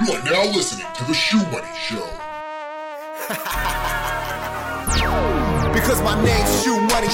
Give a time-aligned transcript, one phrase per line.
[0.00, 2.08] You are now listening to The Shoe Money Show.
[5.72, 7.08] Because my name's Shoe Money.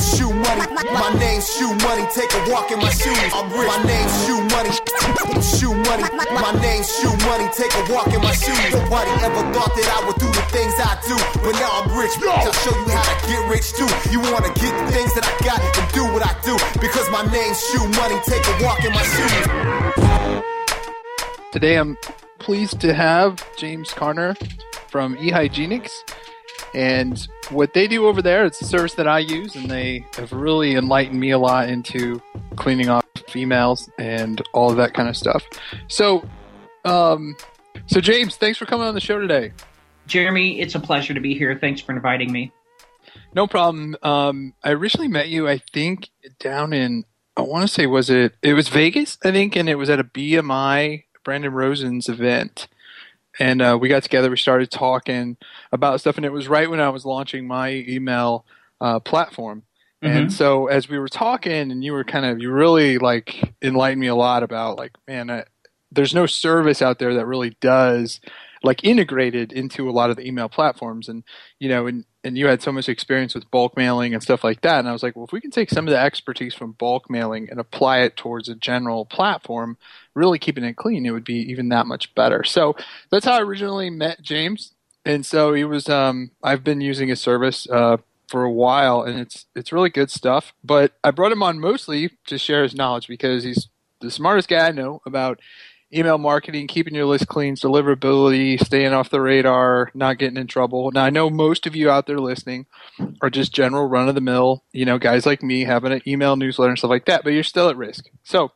[0.00, 0.64] Shoe Money.
[0.96, 2.08] My name's Shoe Money.
[2.10, 3.16] Take a walk in my shoes.
[3.36, 3.68] I'm rich.
[3.68, 4.72] My name's Shoe Money.
[5.44, 6.08] Shoe Money.
[6.32, 7.46] My name's Shoe Money.
[7.52, 8.72] Take a walk in my shoes.
[8.72, 11.16] Nobody ever thought that I would do the things I do.
[11.44, 12.16] But now I'm rich.
[12.24, 13.88] I'll show you how to get rich too.
[14.10, 16.56] You want to get the things that I got and do what I do.
[16.80, 18.18] Because my name's Shoe Money.
[18.24, 20.52] Take a walk in my shoes.
[21.52, 21.98] Today I'm
[22.38, 24.34] pleased to have James Carner
[24.88, 25.92] from eHygienics.
[26.74, 30.32] And what they do over there, it's a service that I use, and they have
[30.32, 32.22] really enlightened me a lot into
[32.56, 35.44] cleaning off females and all of that kind of stuff.
[35.88, 36.26] So,
[36.86, 37.36] um,
[37.84, 39.52] so James, thanks for coming on the show today.
[40.06, 41.58] Jeremy, it's a pleasure to be here.
[41.58, 42.50] Thanks for inviting me.
[43.34, 43.94] No problem.
[44.02, 46.08] Um, I originally met you, I think,
[46.40, 47.04] down in
[47.36, 50.00] I want to say was it it was Vegas, I think, and it was at
[50.00, 52.68] a BMI Brandon Rosen's event,
[53.38, 54.30] and uh, we got together.
[54.30, 55.36] We started talking
[55.72, 58.44] about stuff, and it was right when I was launching my email
[58.80, 59.62] uh, platform.
[60.02, 60.32] And Mhm.
[60.32, 64.08] so as we were talking, and you were kind of you really like enlightened me
[64.08, 65.44] a lot about like man, I,
[65.92, 68.20] there's no service out there that really does
[68.62, 71.24] like integrated into a lot of the email platforms, and
[71.58, 74.60] you know, and and you had so much experience with bulk mailing and stuff like
[74.62, 76.72] that, and I was like, well, if we can take some of the expertise from
[76.72, 79.76] bulk mailing and apply it towards a general platform,
[80.14, 82.44] really keeping it clean, it would be even that much better.
[82.44, 82.76] So
[83.10, 85.88] that's how I originally met James, and so he was.
[85.88, 90.10] Um, I've been using his service uh, for a while, and it's it's really good
[90.10, 90.54] stuff.
[90.64, 93.68] But I brought him on mostly to share his knowledge because he's
[94.00, 95.40] the smartest guy I know about
[95.94, 100.90] email marketing, keeping your list clean, deliverability, staying off the radar, not getting in trouble.
[100.92, 102.66] Now I know most of you out there listening
[103.20, 106.36] are just general run of the mill, you know, guys like me having an email
[106.36, 108.08] newsletter and stuff like that, but you're still at risk.
[108.22, 108.52] So,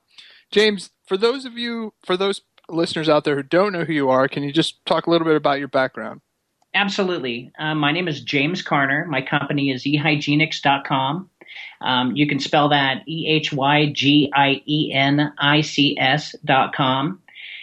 [0.51, 4.09] James, for those of you, for those listeners out there who don't know who you
[4.09, 6.21] are, can you just talk a little bit about your background?
[6.75, 7.51] Absolutely.
[7.59, 9.07] Um, my name is James Carner.
[9.07, 11.31] My company is ehygienics.com.
[11.81, 16.35] Um, you can spell that E H Y G I E N I C S
[16.45, 17.21] dot com.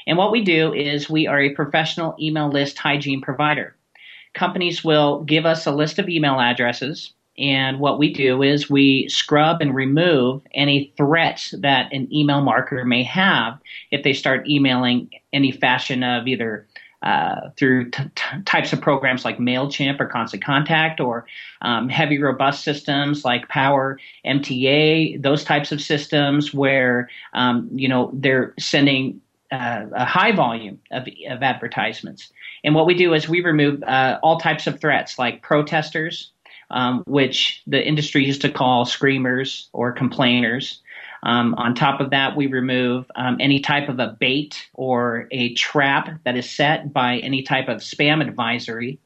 [0.07, 3.75] And what we do is we are a professional email list hygiene provider.
[4.33, 9.07] Companies will give us a list of email addresses, and what we do is we
[9.09, 13.59] scrub and remove any threats that an email marketer may have
[13.91, 16.67] if they start emailing any fashion of either
[17.01, 21.25] uh, through t- t- types of programs like MailChimp or Constant Contact or
[21.61, 28.09] um, heavy, robust systems like Power MTA, those types of systems where, um, you know,
[28.13, 29.19] they're sending
[29.53, 32.31] uh, a high volume of, of advertisements.
[32.63, 36.31] And what we do is we remove uh, all types of threats like protesters,
[36.71, 40.81] um, which the industry used to call screamers or complainers.
[41.21, 45.53] Um, on top of that, we remove um, any type of a bait or a
[45.53, 48.99] trap that is set by any type of spam advisory.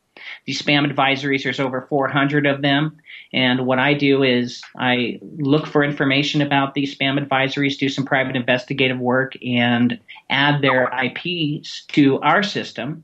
[0.45, 2.97] These spam advisories, there's over 400 of them.
[3.33, 8.05] And what I do is I look for information about these spam advisories, do some
[8.05, 13.03] private investigative work, and add their IPs to our system.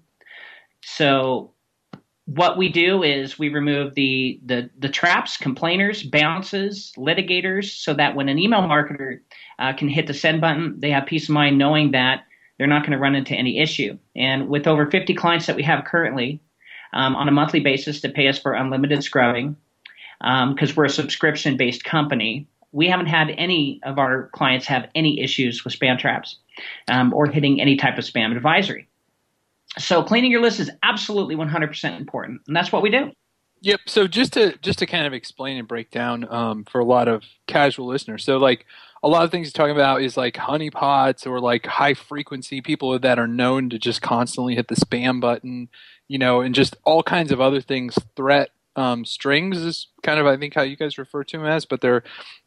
[0.81, 1.52] So
[2.25, 8.16] what we do is we remove the, the, the traps, complainers, bounces, litigators, so that
[8.16, 9.19] when an email marketer
[9.59, 12.23] uh, can hit the send button, they have peace of mind knowing that
[12.57, 13.97] they're not going to run into any issue.
[14.16, 16.40] And with over 50 clients that we have currently
[16.94, 19.56] um, on a monthly basis to pay us for unlimited scrubbing,
[20.20, 24.90] because um, we're a subscription based company, we haven't had any of our clients have
[24.96, 26.38] any issues with spam traps
[26.90, 28.88] um, or hitting any type of spam advisory.
[29.78, 33.12] So cleaning your list is absolutely 100% important, and that's what we do.
[33.62, 33.80] Yep.
[33.86, 37.08] So just to just to kind of explain and break down um, for a lot
[37.08, 38.26] of casual listeners.
[38.26, 38.66] So like
[39.03, 42.97] a lot of things you're talking about is like honeypots or like high frequency people
[42.97, 45.68] that are known to just constantly hit the spam button,
[46.08, 47.97] you know, and just all kinds of other things.
[48.16, 51.66] Threat um, strings is kind of I think how you guys refer to them as,
[51.66, 52.03] but they're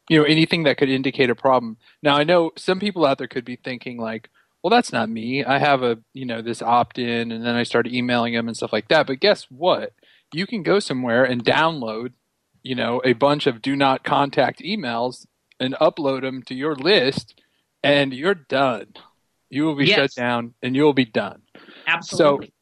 [0.08, 1.76] you know anything that could indicate a problem.
[2.02, 4.30] Now I know some people out there could be thinking like,
[4.62, 5.44] well that's not me.
[5.44, 8.56] I have a you know this opt in and then I started emailing them and
[8.56, 9.06] stuff like that.
[9.06, 9.92] But guess what?
[10.32, 12.12] You can go somewhere and download
[12.62, 15.26] you know a bunch of do not contact emails
[15.60, 17.40] and upload them to your list
[17.82, 18.86] and you're done.
[19.50, 19.96] You will be Yes.
[19.96, 21.42] shut down and you will be done.
[21.86, 22.52] Absolutely.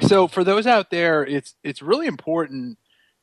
[0.00, 2.78] So so for those out there, it's it's really important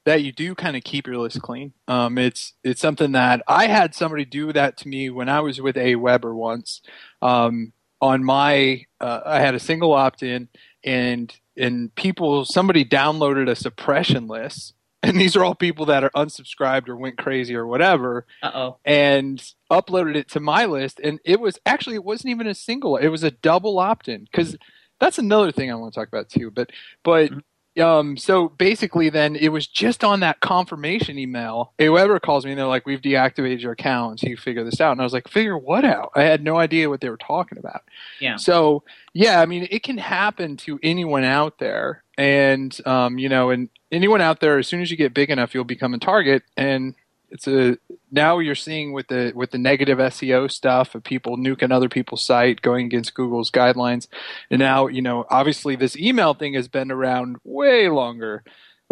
[0.06, 1.74] that you do kind of keep your list clean.
[1.88, 5.60] Um, it's it's something that I had somebody do that to me when I was
[5.62, 6.82] with AWeber once.
[7.22, 10.48] Um, on my, uh, I had a single opt in,
[10.84, 16.12] and and people somebody downloaded a suppression list, and these are all people that are
[16.12, 18.78] unsubscribed or went crazy or whatever Uh oh.
[18.86, 22.98] and uploaded it to my list and it was actually it wasn't even a single
[22.98, 24.56] it was a double opt-in because
[25.00, 26.52] that's another thing I want to talk about too.
[26.52, 26.70] But
[27.04, 27.40] but mm-hmm.
[27.80, 31.72] Um, so basically, then it was just on that confirmation email.
[31.80, 34.20] Whoever calls me and they're like, "We've deactivated your account.
[34.20, 36.58] So you figure this out." And I was like, "Figure what out?" I had no
[36.58, 37.84] idea what they were talking about.
[38.20, 38.36] Yeah.
[38.36, 38.84] So
[39.14, 43.68] yeah, I mean, it can happen to anyone out there, and um, you know, and
[43.92, 46.44] anyone out there, as soon as you get big enough, you'll become a target.
[46.56, 46.94] And
[47.32, 47.78] it's a
[48.12, 52.24] now you're seeing with the with the negative SEO stuff of people nuking other people's
[52.24, 54.08] site, going against Google's guidelines,
[54.52, 58.44] and now you know obviously this email thing has been around way longer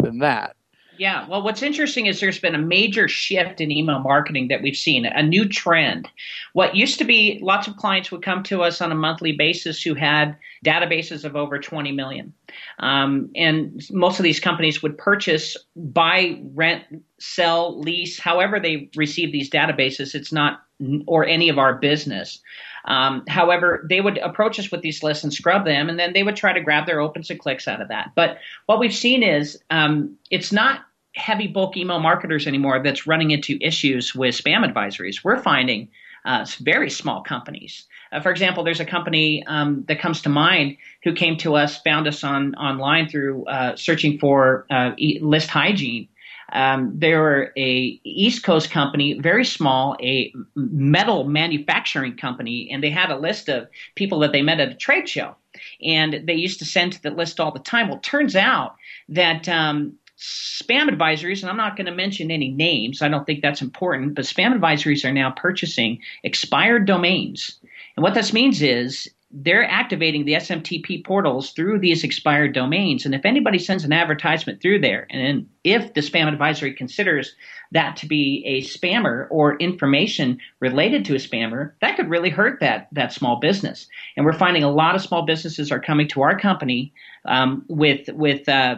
[0.02, 0.56] than that.
[0.98, 1.26] Yeah.
[1.28, 5.06] Well, what's interesting is there's been a major shift in email marketing that we've seen,
[5.06, 6.08] a new trend.
[6.52, 9.82] What used to be lots of clients would come to us on a monthly basis
[9.82, 12.34] who had databases of over 20 million.
[12.80, 16.84] Um, and most of these companies would purchase, buy, rent,
[17.18, 20.14] sell, lease, however they receive these databases.
[20.14, 20.62] It's not,
[21.06, 22.40] or any of our business.
[22.84, 26.22] Um, however, they would approach us with these lists and scrub them, and then they
[26.22, 28.12] would try to grab their opens and clicks out of that.
[28.14, 30.80] But what we've seen is um, it's not
[31.14, 35.24] heavy bulk email marketers anymore that's running into issues with spam advisories.
[35.24, 35.88] We're finding
[36.24, 37.86] uh, very small companies.
[38.12, 41.80] Uh, for example, there's a company um, that comes to mind who came to us,
[41.82, 46.08] found us on online through uh, searching for uh, e- list hygiene.
[46.52, 52.90] Um, they were a East Coast company, very small, a metal manufacturing company, and they
[52.90, 55.36] had a list of people that they met at a trade show,
[55.84, 57.88] and they used to send to the list all the time.
[57.88, 58.76] Well, turns out
[59.08, 63.42] that um, spam advisories, and I'm not going to mention any names, I don't think
[63.42, 67.58] that's important, but spam advisories are now purchasing expired domains.
[67.96, 73.04] And what this means is they're activating the SMTP portals through these expired domains.
[73.04, 77.36] And if anybody sends an advertisement through there, and if the spam advisory considers
[77.70, 82.58] that to be a spammer or information related to a spammer, that could really hurt
[82.60, 83.86] that that small business.
[84.16, 86.92] And we're finding a lot of small businesses are coming to our company
[87.24, 88.76] um, with with uh,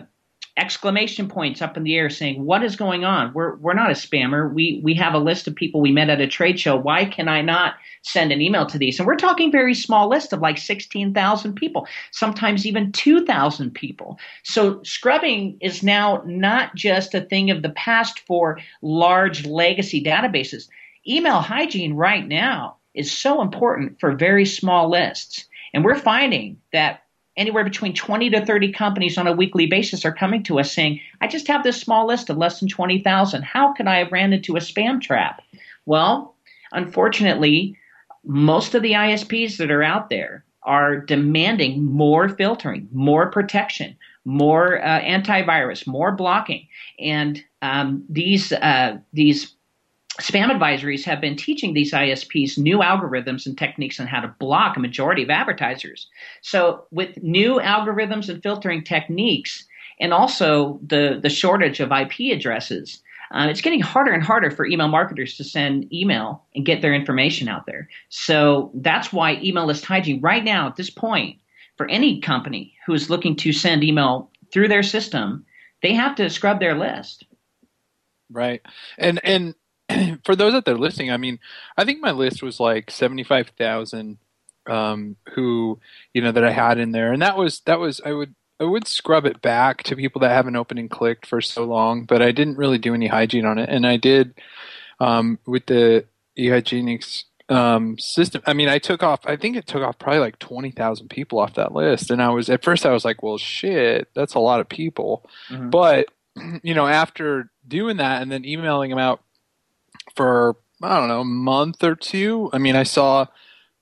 [0.57, 3.33] exclamation points up in the air saying, What is going on?
[3.33, 4.53] We're, we're not a spammer.
[4.53, 6.77] We, we have a list of people we met at a trade show.
[6.77, 8.99] Why can I not send an email to these?
[8.99, 14.19] And we're talking very small list of like 16,000 people, sometimes even 2,000 people.
[14.43, 20.69] So scrubbing is now not just a thing of the past for large legacy databases.
[21.09, 25.47] Email hygiene right now is so important for very small lists.
[25.73, 27.05] And we're finding that
[27.37, 31.01] anywhere between 20 to 30 companies on a weekly basis are coming to us saying,
[31.21, 33.43] I just have this small list of less than 20,000.
[33.43, 35.43] How could I have ran into a spam trap?
[35.87, 36.35] Well,
[36.73, 37.77] unfortunately,
[38.25, 44.81] most of the ISPs that are out there are demanding more filtering, more protection, more
[44.85, 46.69] uh, antivirus, more blocking,
[47.01, 49.55] and um, these uh, these
[50.21, 54.77] spam advisories have been teaching these ISPs new algorithms and techniques on how to block
[54.77, 56.09] a majority of advertisers.
[56.43, 59.67] So, with new algorithms and filtering techniques,
[60.01, 64.67] and also the, the shortage of IP addresses, uh, it's getting harder and harder for
[64.67, 67.89] email marketers to send email and get their information out there.
[68.11, 71.39] So, that's why email list hygiene, right now at this point,
[71.79, 75.47] for any company who is looking to send email through their system,
[75.83, 77.25] they have to scrub their list.
[78.31, 78.63] Right.
[78.99, 79.55] And and
[80.25, 81.39] for those that they're listening, I mean,
[81.77, 84.19] I think my list was like seventy five thousand
[84.67, 85.81] um, who
[86.13, 88.65] you know that I had in there, and that was that was I would I
[88.65, 92.23] would scrub it back to people that haven't opened and clicked for so long, but
[92.23, 94.35] I didn't really do any hygiene on it, and I did
[95.01, 96.05] um, with the
[96.39, 98.43] eHygienics um, system.
[98.47, 99.21] I mean, I took off.
[99.25, 102.31] I think it took off probably like twenty thousand people off that list, and I
[102.31, 105.71] was at first I was like, well, shit, that's a lot of people, mm-hmm.
[105.71, 106.07] but
[106.63, 109.23] you know, after doing that and then emailing them out
[110.15, 112.51] for I don't know a month or two.
[112.53, 113.27] I mean, I saw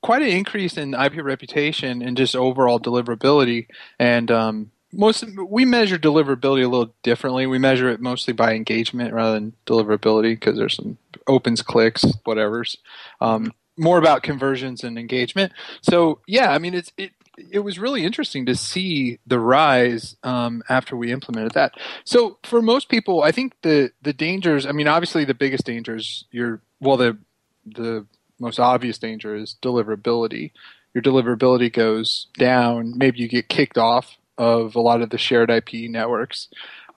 [0.02, 3.66] quite an increase in IP reputation and just overall deliverability.
[3.98, 7.46] And um, most we measure deliverability a little differently.
[7.46, 12.76] We measure it mostly by engagement rather than deliverability because there's some opens, clicks, whatever's.
[13.20, 15.52] Um, more about conversions and engagement.
[15.80, 17.12] So yeah, I mean it's it
[17.50, 21.74] it was really interesting to see the rise um, after we implemented that.
[22.04, 24.66] So for most people, I think the the dangers.
[24.66, 27.18] I mean, obviously the biggest danger is your well the
[27.66, 28.06] the
[28.38, 30.52] most obvious danger is deliverability.
[30.94, 32.96] Your deliverability goes down.
[32.96, 36.48] Maybe you get kicked off of a lot of the shared IP networks.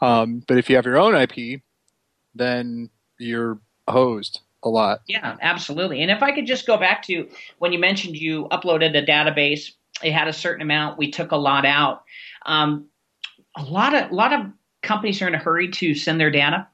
[0.01, 1.61] Um, but if you have your own IP,
[2.33, 5.01] then you're hosed a lot.
[5.07, 6.01] Yeah, absolutely.
[6.01, 7.27] And if I could just go back to
[7.59, 9.71] when you mentioned you uploaded a database
[10.03, 10.97] it had a certain amount.
[10.97, 12.03] We took a lot out.
[12.45, 12.87] Um,
[13.55, 14.47] a lot of a lot of
[14.81, 16.67] companies are in a hurry to send their data,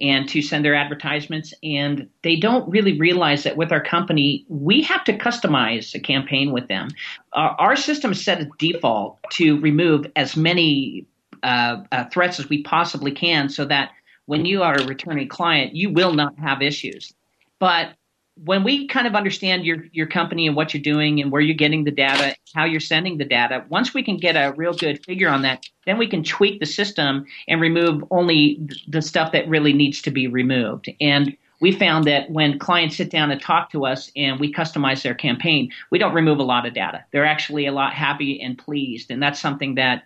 [0.00, 1.54] and to send their advertisements.
[1.62, 6.52] And they don't really realize that with our company, we have to customize a campaign
[6.52, 6.90] with them.
[7.32, 11.06] Uh, our system is set a default to remove as many
[11.42, 13.90] uh, uh, threats as we possibly can so that
[14.26, 17.12] when you are a returning client, you will not have issues.
[17.58, 17.94] But
[18.36, 21.54] when we kind of understand your your company and what you're doing and where you're
[21.54, 25.04] getting the data, how you're sending the data, once we can get a real good
[25.04, 29.48] figure on that, then we can tweak the system and remove only the stuff that
[29.48, 30.90] really needs to be removed.
[31.00, 35.02] And we found that when clients sit down and talk to us and we customize
[35.02, 37.04] their campaign, we don't remove a lot of data.
[37.12, 40.02] They're actually a lot happy and pleased, and that's something that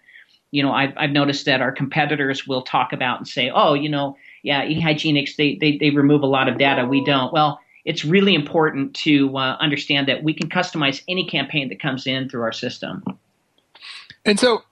[0.51, 3.89] you know I've, I've noticed that our competitors will talk about and say, oh, you
[3.89, 6.87] know, yeah, eHygienics they they they remove a lot of data.
[6.87, 7.33] We don't.
[7.33, 7.59] Well
[7.89, 12.29] it's really important to uh, understand that we can customize any campaign that comes in
[12.29, 13.03] through our system.
[14.27, 14.63] And so,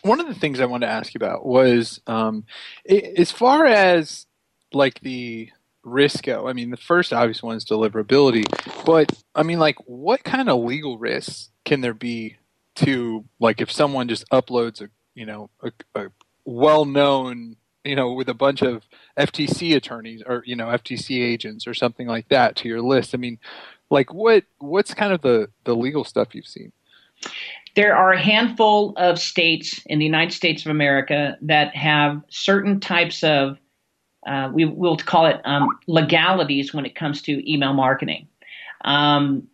[0.00, 2.46] one of the things I wanted to ask you about was um,
[2.88, 4.24] as far as
[4.72, 5.50] like the
[5.82, 6.48] risk go.
[6.48, 8.44] I mean, the first obvious one is deliverability,
[8.86, 12.38] but I mean, like, what kind of legal risks can there be
[12.76, 16.06] to like if someone just uploads a you know a, a
[16.46, 18.84] well-known you know, with a bunch of
[19.18, 23.14] FTC attorneys or you know FTC agents or something like that to your list.
[23.14, 23.38] I mean,
[23.90, 26.72] like what what's kind of the the legal stuff you've seen?
[27.76, 32.80] There are a handful of states in the United States of America that have certain
[32.80, 33.58] types of
[34.26, 38.26] uh, we will call it um, legalities when it comes to email marketing.
[38.84, 39.48] Um,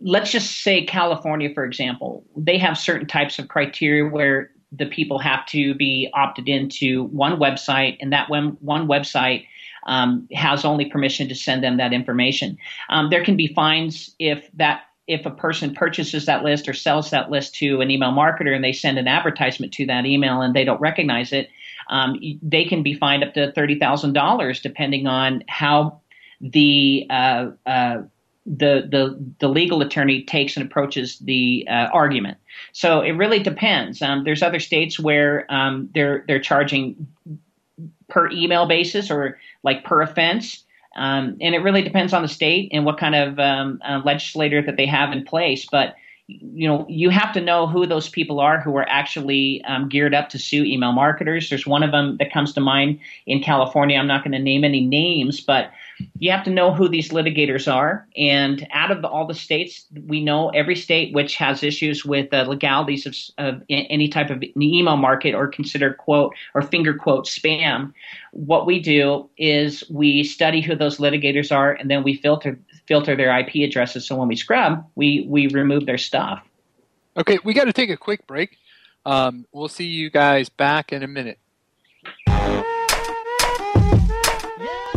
[0.00, 5.18] let's just say California, for example, they have certain types of criteria where the people
[5.18, 9.46] have to be opted into one website, and that one, one website
[9.86, 12.58] um, has only permission to send them that information.
[12.88, 17.10] Um, there can be fines if that if a person purchases that list or sells
[17.10, 20.54] that list to an email marketer and they send an advertisement to that email and
[20.54, 21.50] they don't recognize it,
[21.90, 26.00] um, they can be fined up to thirty thousand dollars depending on how
[26.40, 28.02] the uh, uh,
[28.44, 32.38] the the the legal attorney takes and approaches the uh, argument.
[32.72, 34.02] So it really depends.
[34.02, 37.06] Um, there's other states where um, they're they're charging
[38.08, 40.64] per email basis or like per offense.
[40.94, 44.60] Um, and it really depends on the state and what kind of um, uh, legislator
[44.60, 45.66] that they have in place.
[45.70, 45.94] But
[46.28, 50.14] you know, you have to know who those people are who are actually um, geared
[50.14, 51.50] up to sue email marketers.
[51.50, 53.98] There's one of them that comes to mind in California.
[53.98, 55.72] I'm not going to name any names, but
[56.18, 58.06] you have to know who these litigators are.
[58.16, 62.30] And out of the, all the states, we know every state which has issues with
[62.30, 67.26] the legalities of, of, any type of email market or considered quote or finger quote
[67.26, 67.92] spam.
[68.32, 73.16] What we do is we study who those litigators are, and then we filter filter
[73.16, 74.06] their IP addresses.
[74.06, 76.42] So when we scrub, we we remove their stuff.
[77.16, 78.58] Okay, we got to take a quick break.
[79.04, 81.38] Um, we'll see you guys back in a minute.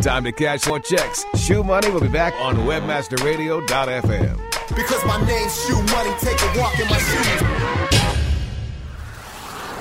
[0.01, 1.25] Time to cash more checks.
[1.36, 4.38] Shoe Money will be back on WebmasterRadio.fm.
[4.75, 7.54] Because my name's Shoe Money, take a walk in my shoes.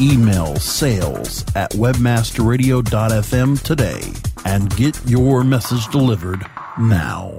[0.00, 4.02] Email sales at webmasterradio.fm today
[4.44, 6.44] and get your message delivered
[6.78, 7.30] now.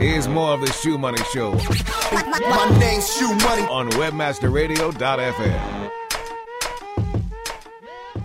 [0.00, 3.62] Here's more of the Shoe Money Show My name's Shoe Money.
[3.62, 5.90] on webmasterradio.fm.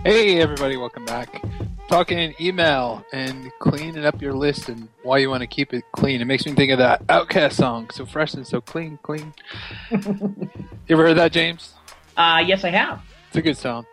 [0.04, 1.40] Hey, everybody, welcome back.
[1.88, 6.20] Talking email and cleaning up your list and why you want to keep it clean.
[6.20, 9.32] It makes me think of that OutKast song, so fresh and so clean, clean.
[9.90, 10.50] you
[10.88, 11.74] ever heard that, James?
[12.16, 13.02] Uh, yes, I have.
[13.28, 13.86] It's a good song.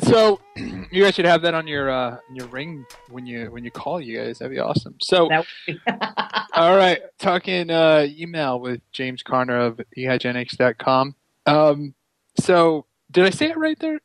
[0.00, 3.70] So you guys should have that on your uh, your ring when you when you
[3.70, 4.38] call you guys.
[4.38, 4.96] That'd be awesome.
[5.00, 11.14] So That all right, talking uh, email with James Carner of ehygienics.com.
[11.46, 11.94] Um,
[12.38, 14.00] so did I say it right there?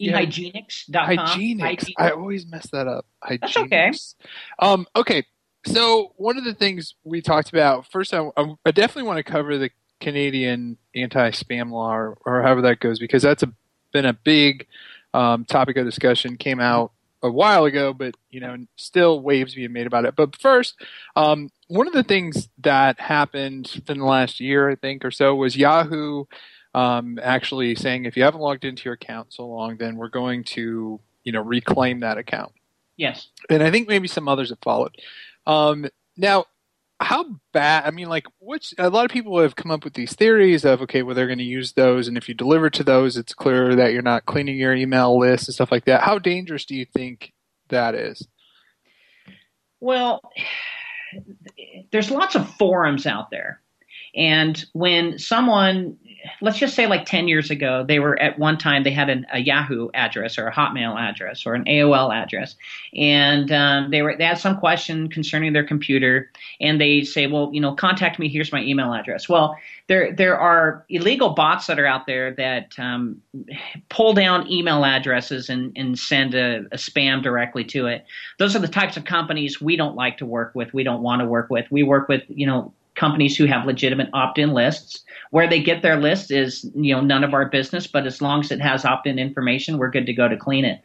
[0.00, 1.16] Ehygienics.com.
[1.16, 1.60] Hygienics.
[1.60, 1.92] Hygienics.
[1.98, 3.06] I always mess that up.
[3.22, 3.40] Hygienics.
[3.40, 3.92] That's okay.
[4.58, 5.24] Um, okay.
[5.66, 8.30] So one of the things we talked about first, I,
[8.64, 13.22] I definitely want to cover the Canadian anti-spam law, or, or however that goes, because
[13.22, 13.52] that's a,
[13.92, 14.66] been a big
[15.12, 16.36] um, topic of discussion.
[16.38, 16.92] Came out
[17.22, 20.16] a while ago, but you know, still waves being made about it.
[20.16, 20.80] But first,
[21.16, 25.34] um, one of the things that happened in the last year, I think, or so,
[25.34, 26.24] was Yahoo
[26.74, 30.44] um, actually saying if you haven't logged into your account so long, then we're going
[30.44, 32.52] to you know reclaim that account.
[32.96, 33.28] Yes.
[33.48, 34.96] And I think maybe some others have followed.
[35.46, 35.86] Um,
[36.18, 36.44] now,
[37.00, 37.86] how bad?
[37.86, 40.82] I mean, like, which a lot of people have come up with these theories of
[40.82, 43.74] okay, well, they're going to use those, and if you deliver to those, it's clear
[43.74, 46.02] that you're not cleaning your email list and stuff like that.
[46.02, 47.32] How dangerous do you think
[47.68, 48.26] that is?
[49.80, 50.20] Well,
[51.90, 53.62] there's lots of forums out there.
[54.14, 55.96] And when someone,
[56.40, 59.26] let's just say like 10 years ago, they were at one time, they had an,
[59.32, 62.56] a Yahoo address or a Hotmail address or an AOL address.
[62.94, 66.30] And um, they were they had some question concerning their computer.
[66.60, 68.28] And they say, well, you know, contact me.
[68.28, 69.28] Here's my email address.
[69.28, 73.20] Well, there, there are illegal bots that are out there that um,
[73.88, 78.04] pull down email addresses and, and send a, a spam directly to it.
[78.38, 80.72] Those are the types of companies we don't like to work with.
[80.72, 81.66] We don't want to work with.
[81.70, 85.02] We work with, you know, companies who have legitimate opt-in lists.
[85.30, 87.86] Where they get their list is, you know, none of our business.
[87.86, 90.82] But as long as it has opt-in information, we're good to go to clean it.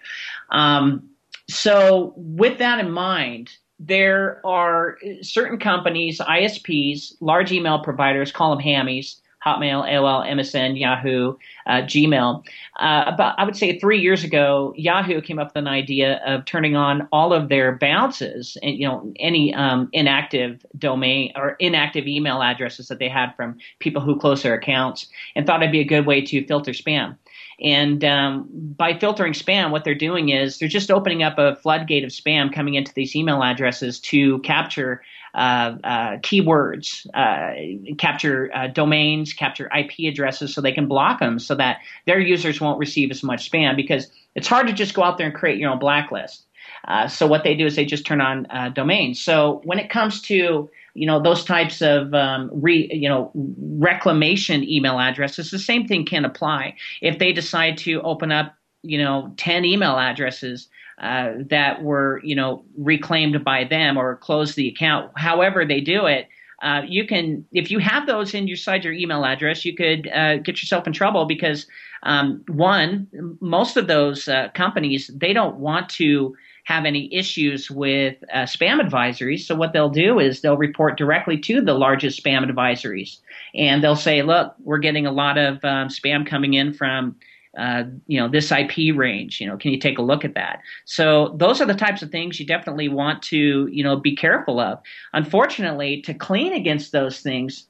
[0.49, 1.09] Um,
[1.49, 8.65] so, with that in mind, there are certain companies, ISPs, large email providers, call them
[8.65, 11.35] hammies, Hotmail, AOL, MSN, Yahoo,
[11.67, 12.43] uh, Gmail.
[12.77, 16.45] Uh, about, I would say three years ago, Yahoo came up with an idea of
[16.45, 22.07] turning on all of their bounces and, you know, any um, inactive domain or inactive
[22.07, 25.81] email addresses that they had from people who close their accounts and thought it'd be
[25.81, 27.15] a good way to filter spam.
[27.61, 32.03] And um, by filtering spam, what they're doing is they're just opening up a floodgate
[32.03, 35.01] of spam coming into these email addresses to capture
[35.35, 41.79] keywords, uh, capture uh, domains, capture IP addresses so they can block them so that
[42.05, 45.27] their users won't receive as much spam because it's hard to just go out there
[45.27, 46.45] and create your own blacklist.
[46.87, 49.19] Uh, so what they do is they just turn on uh, domains.
[49.19, 54.63] So when it comes to you know those types of um, re, you know reclamation
[54.63, 56.75] email addresses, the same thing can apply.
[57.01, 62.35] If they decide to open up you know 10 email addresses uh, that were you
[62.35, 66.27] know reclaimed by them or close the account however they do it
[66.61, 70.61] uh, you can if you have those inside your email address you could uh, get
[70.61, 71.67] yourself in trouble because
[72.03, 73.07] um, one
[73.41, 78.81] most of those uh, companies they don't want to have any issues with uh, spam
[78.81, 79.41] advisories.
[79.41, 83.19] So what they'll do is they'll report directly to the largest spam advisories,
[83.53, 87.15] and they'll say, "Look, we're getting a lot of um, spam coming in from."
[87.57, 89.39] Uh, you know this IP range.
[89.39, 90.61] You know, can you take a look at that?
[90.85, 94.59] So those are the types of things you definitely want to you know be careful
[94.59, 94.79] of.
[95.13, 97.67] Unfortunately, to clean against those things,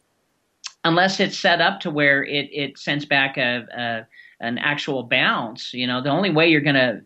[0.84, 4.08] unless it's set up to where it it sends back a, a
[4.42, 7.02] an actual bounce, you know, the only way you're gonna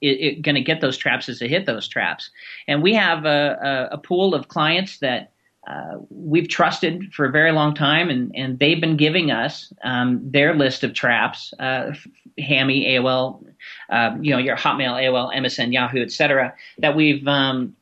[0.00, 2.30] it, it, gonna get those traps is to hit those traps.
[2.66, 5.32] And we have a, a, a pool of clients that
[5.66, 10.20] uh, we've trusted for a very long time, and, and they've been giving us um,
[10.24, 11.92] their list of traps, uh,
[12.38, 13.44] Hammy, AOL,
[13.90, 16.54] uh, you know, your Hotmail, AOL, MSN, Yahoo, etc.
[16.78, 17.76] That we've um,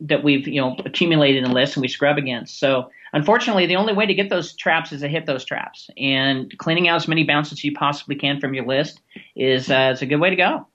[0.00, 2.60] that we've you know accumulated in lists and we scrub against.
[2.60, 6.56] So unfortunately, the only way to get those traps is to hit those traps, and
[6.58, 9.00] cleaning out as many bounces as you possibly can from your list
[9.34, 10.66] is uh, is a good way to go.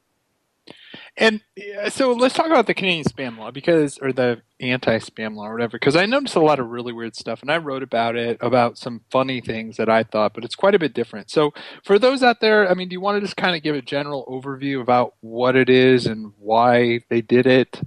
[1.22, 1.42] And
[1.90, 5.74] so let's talk about the Canadian spam law because, or the anti-spam law or whatever,
[5.74, 8.80] because I noticed a lot of really weird stuff, and I wrote about it about
[8.80, 11.30] some funny things that I thought, but it's quite a bit different.
[11.30, 11.54] So
[11.84, 13.84] for those out there, I mean, do you want to just kind of give a
[13.84, 17.80] general overview about what it is and why they did it?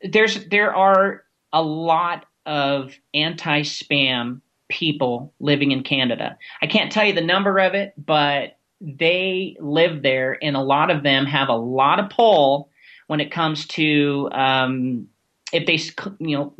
[0.00, 6.38] There's there are a lot of anti-spam people living in Canada.
[6.62, 10.90] I can't tell you the number of it, but they live there, and a lot
[10.90, 12.70] of them have a lot of pull
[13.06, 15.08] when it comes to um,
[15.52, 15.78] if they
[16.18, 16.54] you know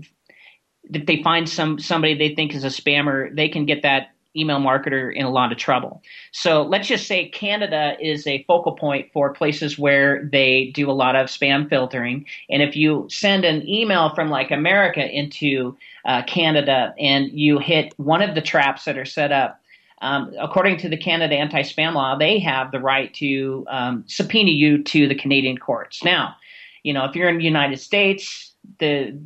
[0.85, 4.59] if they find some somebody they think is a spammer, they can get that email
[4.59, 6.03] marketer in a lot of trouble.
[6.33, 10.93] So let's just say Canada is a focal point for places where they do a
[10.93, 12.27] lot of spam filtering.
[12.51, 17.95] And if you send an email from like America into uh, Canada and you hit
[17.97, 19.61] one of the traps that are set up,
[20.07, 24.51] um, according to the Canada anti spam law, they have the right to um, subpoena
[24.51, 26.05] you to the Canadian courts.
[26.05, 26.37] Now,
[26.85, 29.19] you know, if you're in the United States, the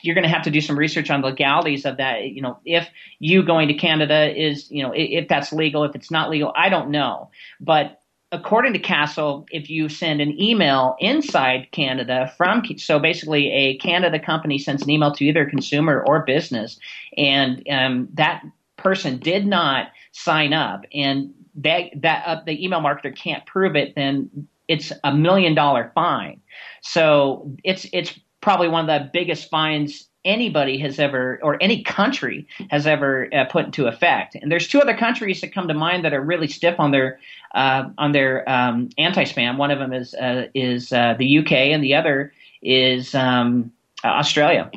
[0.00, 2.30] you're going to have to do some research on the legalities of that.
[2.30, 5.94] You know, if you going to Canada is, you know, if, if that's legal, if
[5.94, 7.30] it's not legal, I don't know.
[7.60, 8.00] But
[8.32, 14.18] according to CASL, if you send an email inside Canada from, so basically a Canada
[14.18, 16.78] company sends an email to either consumer or business,
[17.18, 18.42] and um, that
[18.76, 23.94] person did not sign up, and that that uh, the email marketer can't prove it,
[23.94, 26.40] then it's a million dollar fine.
[26.80, 32.48] So it's it's probably one of the biggest fines anybody has ever or any country
[32.70, 34.34] has ever uh, put into effect.
[34.34, 37.20] And there's two other countries that come to mind that are really stiff on their
[37.54, 39.58] uh, on their um, anti-spam.
[39.58, 43.70] One of them is uh, is uh, the UK, and the other is um,
[44.02, 44.70] Australia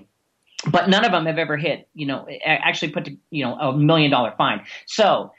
[0.67, 3.78] but none of them have ever hit, you know, actually put to, you know, a
[3.78, 4.65] million dollar fine.
[4.86, 5.32] So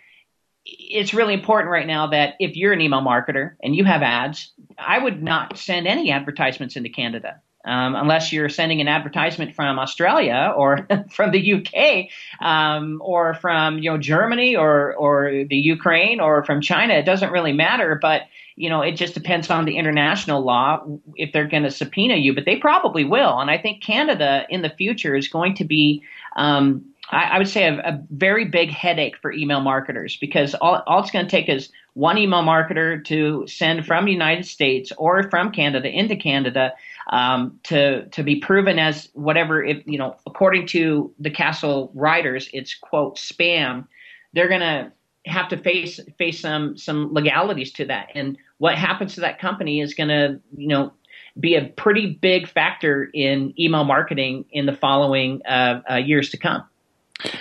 [0.65, 4.53] it's really important right now that if you're an email marketer and you have ads,
[4.79, 7.41] I would not send any advertisements into Canada.
[7.63, 12.09] Um, unless you're sending an advertisement from Australia or from the UK
[12.41, 17.31] um, or from you know Germany or or the Ukraine or from China, it doesn't
[17.31, 17.99] really matter.
[18.01, 18.23] But
[18.61, 20.85] you know, it just depends on the international law
[21.17, 23.39] if they're going to subpoena you, but they probably will.
[23.39, 26.03] And I think Canada in the future is going to be,
[26.37, 31.01] um, I, would say, a, a, very big headache for email marketers because all, all
[31.01, 35.31] it's going to take is one email marketer to send from the United States or
[35.31, 36.75] from Canada into Canada
[37.11, 39.63] um, to to be proven as whatever.
[39.63, 43.87] If you know, according to the CASL writers, it's quote spam.
[44.33, 44.93] They're going to
[45.27, 49.81] have to face face some some legalities to that and what happens to that company
[49.81, 50.93] is going to, you know,
[51.39, 56.37] be a pretty big factor in email marketing in the following uh, uh, years to
[56.37, 56.63] come.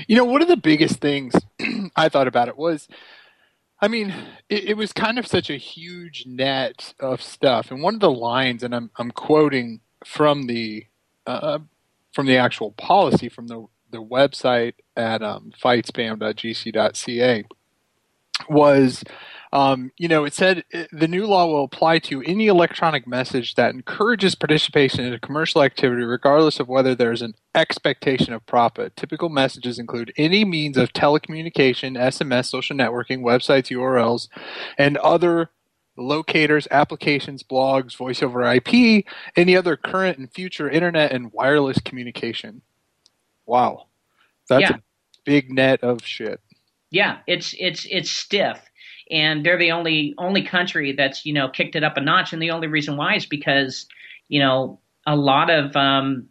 [0.08, 1.34] You know, one of the biggest things
[1.98, 2.88] I thought about it was,
[3.82, 4.14] I mean,
[4.50, 8.12] it, it, was kind of such a huge net of stuff, and one of the
[8.12, 10.86] lines, and I'm I'm quoting from the
[11.26, 11.60] uh,
[12.14, 17.46] from the actual policy from the the website at um, fightspam.gc.ca
[18.50, 19.04] was
[19.52, 23.56] um, you know, it said uh, the new law will apply to any electronic message
[23.56, 28.96] that encourages participation in a commercial activity, regardless of whether there's an expectation of profit.
[28.96, 34.28] Typical messages include any means of telecommunication, SMS, social networking, websites, URLs,
[34.78, 35.50] and other
[35.98, 39.04] locators, applications, blogs, voice over IP,
[39.36, 42.62] any other current and future internet and wireless communication.
[43.48, 43.88] Wow.
[44.48, 44.76] That's yeah.
[44.76, 44.80] a
[45.26, 46.40] big net of shit.
[46.92, 48.60] Yeah, it's it's it's stiff
[49.10, 52.34] and they're the only only country that's you know kicked it up a notch.
[52.34, 53.86] And the only reason why is because
[54.28, 56.28] you know a lot of um,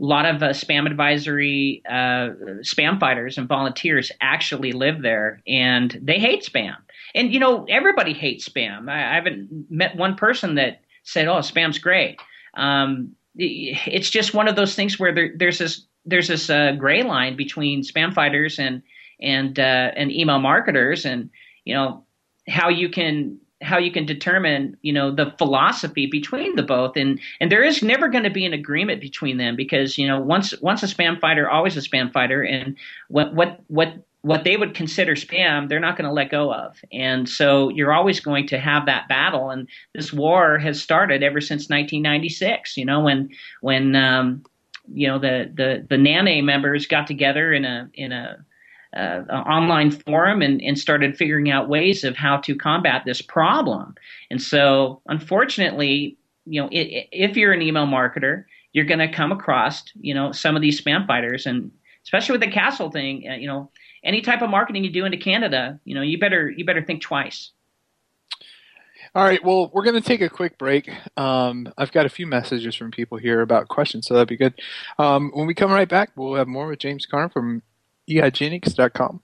[0.00, 2.30] a lot of uh, spam advisory uh,
[2.62, 6.76] spam fighters and volunteers actually live there, and they hate spam.
[7.14, 8.88] And you know everybody hates spam.
[8.88, 12.20] I, I haven't met one person that said, "Oh, spam's great."
[12.54, 17.02] Um, it's just one of those things where there, there's this there's this uh, gray
[17.02, 18.82] line between spam fighters and
[19.20, 21.30] and uh, and email marketers, and
[21.68, 22.02] you know
[22.48, 26.96] how you can how you can determine you know the philosophy between the both.
[26.96, 30.18] And and there is never going to be an agreement between them because you know
[30.18, 32.42] once once a spam fighter always a spam fighter.
[32.42, 32.76] And
[33.08, 36.80] what what what what they would consider spam they're not going to let go of.
[36.90, 39.50] And so you're always going to have that battle.
[39.50, 43.28] And this war has started ever since 1996 you know when
[43.60, 44.42] when um
[44.92, 48.38] you know the the the NANAE members got together in a in a
[48.96, 53.94] uh, online forum and, and started figuring out ways of how to combat this problem.
[54.30, 59.32] And so, unfortunately, you know, it, if you're an email marketer, you're going to come
[59.32, 61.70] across, you know, some of these spam fighters, and
[62.04, 63.70] especially with the CASL thing, uh, you know,
[64.04, 67.02] any type of marketing you do into Canada, you know, you better you better think
[67.02, 67.50] twice.
[69.14, 69.42] All right.
[69.42, 70.90] Well, we're going to take a quick break.
[71.16, 74.54] Um, I've got a few messages from people here about questions, so that'd be good.
[74.98, 77.62] Um, when we come right back, we'll have more with James Carner from
[78.08, 79.20] ehygienics.com.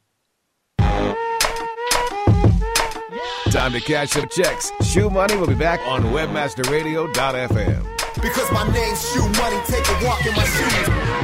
[3.50, 4.72] Time to cash some checks.
[4.82, 7.84] Shoe Money will be back on WebmasterRadio.fm.
[8.20, 11.23] Because my name's Shoe Money, take a walk in my shoes.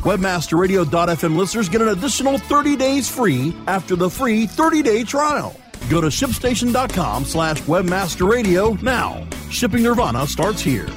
[0.00, 5.54] WebmasterRadio.fm listeners get an additional 30 days free after the free 30-day trial.
[5.88, 9.26] Go to ShipStation.com slash WebmasterRadio now.
[9.50, 10.88] Shipping Nirvana starts here.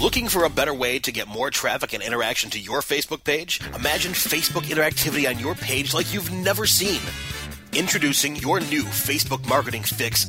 [0.00, 3.60] Looking for a better way to get more traffic and interaction to your Facebook page?
[3.76, 7.00] Imagine Facebook interactivity on your page like you've never seen.
[7.72, 10.28] Introducing your new Facebook marketing fix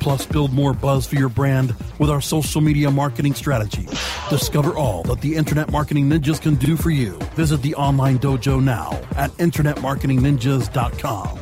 [0.01, 3.85] Plus, build more buzz for your brand with our social media marketing strategy.
[4.29, 7.11] Discover all that the Internet Marketing Ninjas can do for you.
[7.35, 11.37] Visit the online dojo now at InternetMarketingNinjas.com.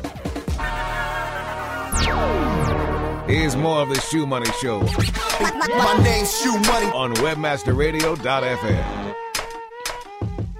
[3.26, 6.86] Here's more of the Shoe Money Show My name's Shoe Money.
[6.86, 9.14] on WebmasterRadio.fm.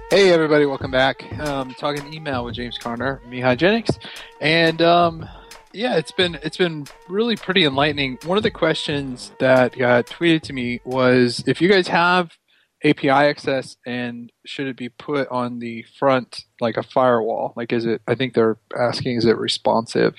[0.09, 1.23] Hey everybody, welcome back.
[1.39, 3.97] Um, talking email with James Carner, Me Hygienics,
[4.39, 5.27] and um,
[5.73, 8.17] yeah, it's been it's been really pretty enlightening.
[8.25, 12.31] One of the questions that got tweeted to me was if you guys have
[12.83, 17.53] API access and should it be put on the front like a firewall?
[17.55, 18.01] Like, is it?
[18.07, 20.15] I think they're asking, is it responsive?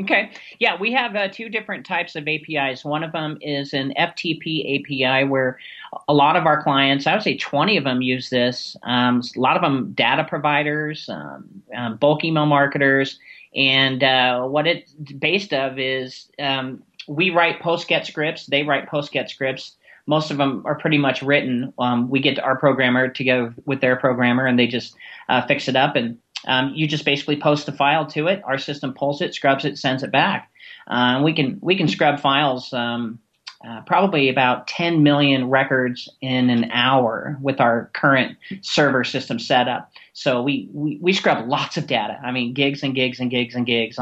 [0.00, 0.30] Okay.
[0.60, 2.84] Yeah, we have uh, two different types of APIs.
[2.84, 5.58] One of them is an FTP API where
[6.06, 8.76] a lot of our clients, I would say 20 of them use this.
[8.84, 13.18] Um, a lot of them data providers, um, um, bulk email marketers.
[13.54, 19.30] And uh, what it's based of is um, we write post-get scripts, they write post-get
[19.30, 19.76] scripts.
[20.06, 21.72] Most of them are pretty much written.
[21.78, 24.94] Um, we get our programmer together with their programmer, and they just
[25.28, 28.42] uh, fix it up and um, you just basically post a file to it.
[28.44, 30.50] Our system pulls it, scrubs it, sends it back.
[30.86, 33.18] Uh, we can we can scrub files um,
[33.66, 39.90] uh, probably about 10 million records in an hour with our current server system setup.
[40.18, 42.18] So we, we, we scrub lots of data.
[42.24, 44.00] I mean, gigs and gigs and gigs and gigs.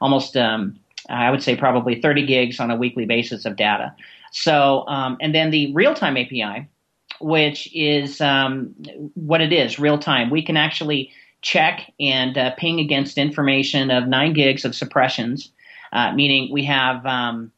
[0.00, 3.92] Almost um, I would say probably 30 gigs on a weekly basis of data.
[4.30, 6.68] So um, and then the real time API,
[7.20, 8.76] which is um,
[9.14, 10.30] what it is, real time.
[10.30, 11.10] We can actually
[11.42, 15.50] check and uh, ping against information of nine gigs of suppressions,
[15.92, 17.50] uh, meaning we have, um,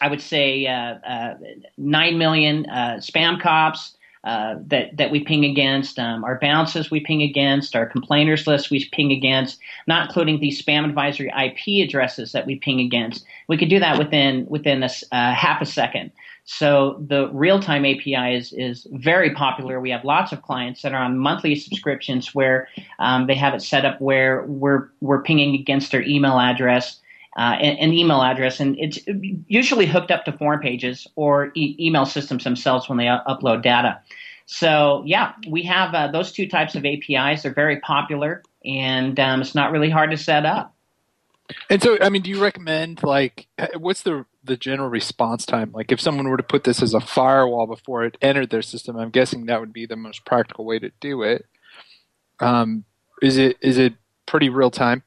[0.00, 1.34] I would say, uh, uh
[1.76, 3.96] nine million uh, spam cops.
[4.24, 8.70] Uh, that that we ping against, um, our bounces we ping against, our complainers list
[8.70, 13.22] we ping against, not including the spam advisory IP addresses that we ping against.
[13.48, 16.10] We could do that within within a half a second.
[16.44, 19.80] So the real time API is, is very popular.
[19.80, 23.62] We have lots of clients that are on monthly subscriptions where um, they have it
[23.62, 27.00] set up where we're, we're pinging against their email address.
[27.36, 29.00] Uh, an, an, email address, and it's
[29.48, 33.60] usually hooked up to form pages or e- email systems themselves when they u- upload
[33.60, 34.00] data.
[34.46, 37.42] So, yeah, we have uh, those two types of APIs.
[37.42, 40.74] They're very popular, and um, it's not really hard to set up.
[41.68, 45.72] And so, I mean, do you recommend like what's the the general response time?
[45.72, 48.96] Like, if someone were to put this as a firewall before it entered their system,
[48.96, 51.46] I'm guessing that would be the most practical way to do it.
[52.40, 52.84] Um,
[53.22, 53.94] is it is it
[54.26, 55.02] pretty real time?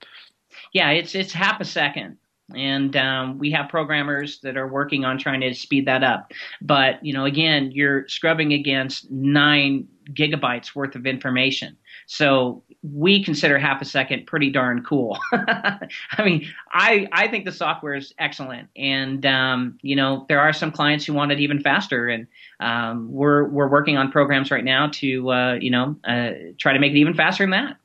[0.73, 2.17] Yeah, it's it's half a second,
[2.55, 6.31] and um, we have programmers that are working on trying to speed that up.
[6.61, 11.75] But you know, again, you're scrubbing against nine gigabytes worth of information.
[12.05, 15.19] So we consider half a second pretty darn cool.
[15.33, 20.53] I mean, I I think the software is excellent, and um, you know there are
[20.53, 22.27] some clients who want it even faster, and
[22.59, 26.79] um, we're we're working on programs right now to uh, you know uh, try to
[26.79, 27.77] make it even faster than that.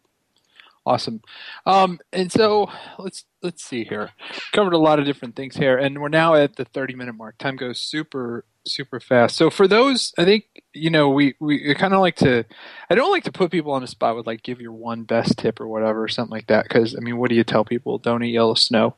[0.84, 1.22] Awesome.
[1.64, 2.68] Um, and so
[2.98, 4.10] let's let's see here.
[4.52, 7.38] Covered a lot of different things here, and we're now at the 30 minute mark.
[7.38, 9.36] Time goes super super fast.
[9.36, 12.44] So for those, I think you know we we kind of like to.
[12.90, 15.38] I don't like to put people on the spot with like give your one best
[15.38, 17.98] tip or whatever or something like that because I mean, what do you tell people?
[17.98, 18.96] Don't eat yellow snow.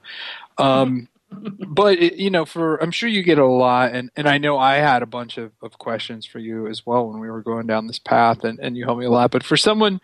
[0.56, 1.08] Um,
[1.68, 4.58] but it, you know, for I'm sure you get a lot, and and I know
[4.58, 7.66] I had a bunch of, of questions for you as well when we were going
[7.66, 9.30] down this path, and and you helped me a lot.
[9.30, 10.00] But for someone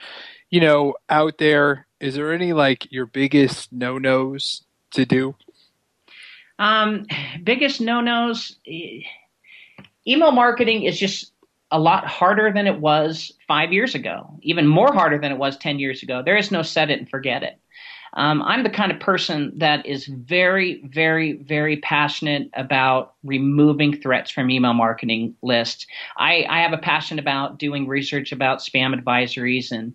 [0.50, 5.34] you know, out there, is there any like your biggest no nos to do?
[6.58, 7.06] Um,
[7.42, 8.56] biggest no nos.
[10.06, 11.32] Email marketing is just
[11.70, 15.56] a lot harder than it was five years ago, even more harder than it was
[15.56, 16.22] 10 years ago.
[16.24, 17.58] There is no set it and forget it.
[18.14, 24.32] Um, I'm the kind of person that is very, very, very passionate about removing threats
[24.32, 25.86] from email marketing lists.
[26.16, 29.94] I, I have a passion about doing research about spam advisories and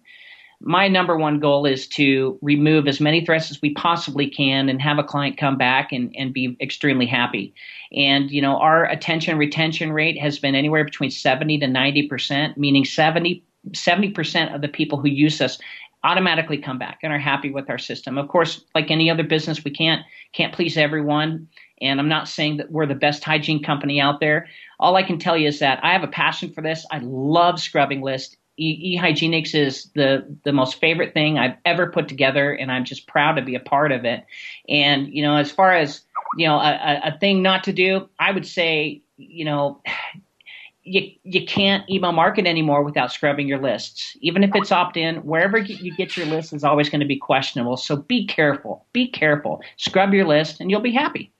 [0.61, 4.81] my number one goal is to remove as many threats as we possibly can and
[4.81, 7.53] have a client come back and, and be extremely happy.
[7.93, 12.85] And, you know, our attention retention rate has been anywhere between 70 to 90%, meaning
[12.85, 15.59] 70, 70% of the people who use us
[16.03, 18.17] automatically come back and are happy with our system.
[18.17, 21.47] Of course, like any other business, we can't can't please everyone.
[21.81, 24.47] And I'm not saying that we're the best hygiene company out there.
[24.79, 26.85] All I can tell you is that I have a passion for this.
[26.91, 32.53] I love scrubbing lists eHygienics is the the most favorite thing I've ever put together,
[32.53, 34.25] and I'm just proud to be a part of it.
[34.69, 36.01] And you know, as far as
[36.37, 39.81] you know, a, a thing not to do, I would say, you know,
[40.83, 44.15] you you can't email market anymore without scrubbing your lists.
[44.21, 47.17] Even if it's opt in, wherever you get your list is always going to be
[47.17, 47.75] questionable.
[47.75, 48.85] So be careful.
[48.93, 49.61] Be careful.
[49.77, 51.31] Scrub your list, and you'll be happy.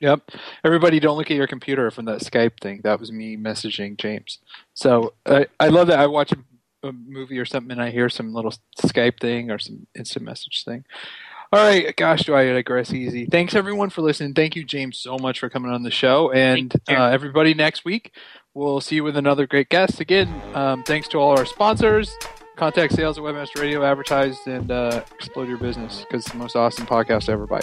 [0.00, 0.30] Yep.
[0.64, 2.80] Everybody, don't look at your computer from that Skype thing.
[2.84, 4.38] That was me messaging James.
[4.72, 5.98] So I, I love that.
[5.98, 6.32] I watch
[6.82, 10.64] a movie or something and I hear some little Skype thing or some instant message
[10.64, 10.84] thing.
[11.52, 13.26] All right, gosh, do I digress easy.
[13.26, 14.34] Thanks everyone for listening.
[14.34, 16.30] Thank you, James, so much for coming on the show.
[16.30, 18.12] And uh, everybody, next week
[18.54, 20.00] we'll see you with another great guest.
[20.00, 22.14] Again, um, thanks to all our sponsors.
[22.56, 26.56] Contact sales at Webmaster Radio, advertise, and uh, explode your business because it's the most
[26.56, 27.46] awesome podcast ever.
[27.46, 27.62] Bye.